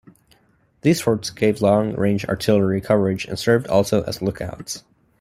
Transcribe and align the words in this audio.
These 0.81 0.99
forts 0.99 1.29
gave 1.29 1.61
long-range 1.61 2.25
artillery 2.25 2.81
coverage 2.81 3.25
and 3.25 3.37
served 3.37 3.67
also 3.67 4.01
as 4.01 4.19
look-outs. 4.19 4.83